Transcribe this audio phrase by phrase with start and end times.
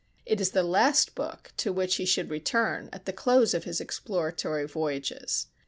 [0.25, 3.79] It is the last book to which he should return at the close of his
[3.79, 5.45] exploratory voyages.